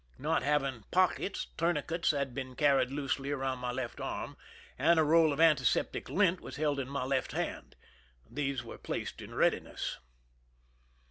[0.17, 4.35] Not hav ing pockets, tourniquets had been carried loosely around my left arm,
[4.79, 7.75] and a roll of antiseptic lint was held in my left hand.
[8.27, 9.99] These were placed in readiness.